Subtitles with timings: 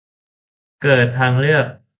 [0.81, 1.65] เกิดทางเลือก